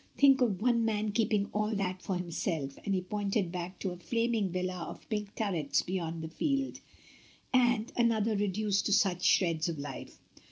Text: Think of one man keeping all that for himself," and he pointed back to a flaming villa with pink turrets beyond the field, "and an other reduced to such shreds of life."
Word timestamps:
Think 0.17 0.41
of 0.41 0.63
one 0.63 0.83
man 0.83 1.11
keeping 1.11 1.47
all 1.53 1.75
that 1.75 2.01
for 2.01 2.15
himself," 2.17 2.75
and 2.83 2.95
he 2.95 3.01
pointed 3.01 3.51
back 3.51 3.77
to 3.77 3.91
a 3.91 3.97
flaming 3.97 4.49
villa 4.49 4.87
with 4.91 5.07
pink 5.09 5.35
turrets 5.35 5.83
beyond 5.83 6.23
the 6.23 6.27
field, 6.27 6.79
"and 7.53 7.91
an 7.95 8.11
other 8.11 8.35
reduced 8.35 8.87
to 8.87 8.93
such 8.93 9.23
shreds 9.23 9.69
of 9.69 9.77
life." 9.77 10.17